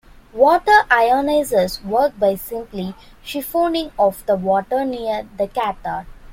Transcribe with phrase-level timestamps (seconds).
[0.33, 6.07] Water ionizers work by simply siphoning off the water near the cathode.